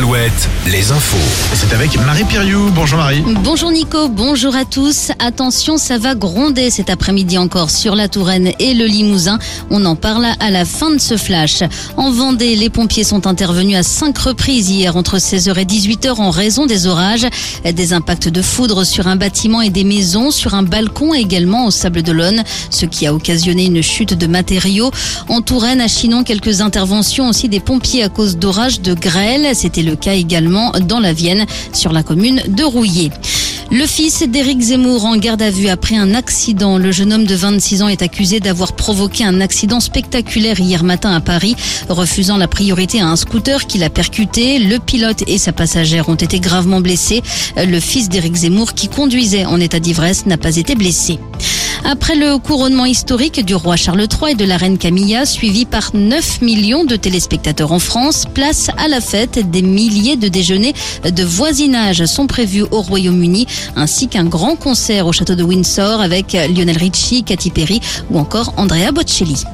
[0.00, 1.18] Alouette, les infos.
[1.52, 2.70] C'est avec Marie Piriou.
[2.74, 3.22] Bonjour Marie.
[3.44, 5.10] Bonjour Nico, bonjour à tous.
[5.18, 9.38] Attention, ça va gronder cet après-midi encore sur la Touraine et le Limousin.
[9.68, 11.62] On en parle à la fin de ce flash.
[11.98, 16.30] En Vendée, les pompiers sont intervenus à cinq reprises hier entre 16h et 18h en
[16.30, 17.26] raison des orages.
[17.70, 21.70] Des impacts de foudre sur un bâtiment et des maisons, sur un balcon également au
[21.70, 24.92] Sable d'Olonne, ce qui a occasionné une chute de matériaux.
[25.28, 29.54] En Touraine, à Chinon, quelques interventions aussi des pompiers à cause d'orages de grêle.
[29.54, 33.10] C'était le cas également dans la Vienne, sur la commune de Rouillé.
[33.72, 36.76] Le fils d'Éric Zemmour en garde à vue après un accident.
[36.76, 41.14] Le jeune homme de 26 ans est accusé d'avoir provoqué un accident spectaculaire hier matin
[41.14, 41.54] à Paris,
[41.88, 44.58] refusant la priorité à un scooter qu'il a percuté.
[44.58, 47.22] Le pilote et sa passagère ont été gravement blessés.
[47.56, 51.20] Le fils d'Éric Zemmour qui conduisait en état d'ivresse n'a pas été blessé.
[51.84, 55.90] Après le couronnement historique du roi Charles III et de la reine Camilla, suivi par
[55.94, 59.50] 9 millions de téléspectateurs en France, place à la fête.
[59.50, 65.12] Des milliers de déjeuners de voisinage sont prévus au Royaume-Uni, ainsi qu'un grand concert au
[65.12, 69.44] château de Windsor avec Lionel Richie, Katy Perry ou encore Andrea Bocelli.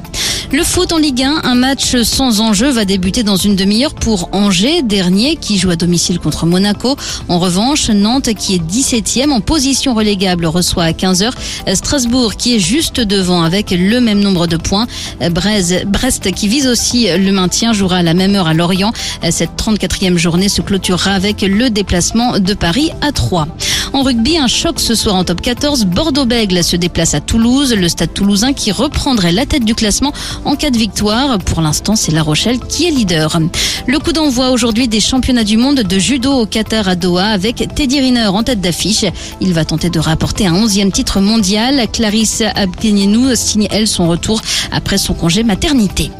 [0.53, 4.29] Le foot en Ligue 1, un match sans enjeu va débuter dans une demi-heure pour
[4.31, 6.95] Angers, dernier qui joue à domicile contre Monaco.
[7.27, 11.31] En revanche, Nantes qui est 17e en position relégable reçoit à 15h
[11.73, 14.87] Strasbourg qui est juste devant avec le même nombre de points.
[15.19, 18.93] Brest qui vise aussi le maintien jouera à la même heure à Lorient.
[19.29, 23.49] Cette 34e journée se clôturera avec le déplacement de Paris à 3.
[23.93, 25.85] En rugby, un choc ce soir en top 14.
[25.85, 27.73] Bordeaux-Bègle se déplace à Toulouse.
[27.73, 30.13] Le stade toulousain qui reprendrait la tête du classement
[30.45, 31.37] en cas de victoire.
[31.39, 33.39] Pour l'instant, c'est La Rochelle qui est leader.
[33.87, 37.67] Le coup d'envoi aujourd'hui des championnats du monde de judo au Qatar à Doha avec
[37.75, 39.05] Teddy Riner en tête d'affiche.
[39.41, 41.87] Il va tenter de rapporter un 11e titre mondial.
[41.91, 46.11] Clarisse Abgenienou signe elle son retour après son congé maternité.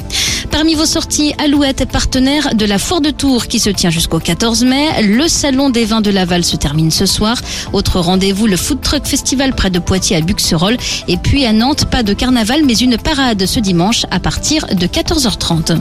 [0.52, 4.20] Parmi vos sorties, Alouette est partenaire de la Foire de Tours qui se tient jusqu'au
[4.20, 4.88] 14 mai.
[5.04, 7.38] Le Salon des vins de Laval se termine ce soir.
[7.74, 10.78] Autre rendez-vous, le Food Truck Festival près de Poitiers à Buxerolles.
[11.08, 14.88] Et puis à Nantes, pas de carnaval, mais une parade ce dimanche à partir de
[14.88, 15.78] 14h30.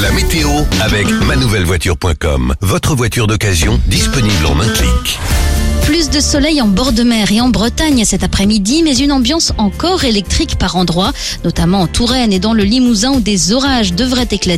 [0.00, 0.48] La météo
[0.80, 2.54] avec manouvellevoiture.com.
[2.60, 5.18] Votre voiture d'occasion disponible en un clic.
[6.14, 10.04] De soleil en bord de mer et en Bretagne cet après-midi, mais une ambiance encore
[10.04, 14.52] électrique par endroits, notamment en Touraine et dans le Limousin où des orages devraient éclater.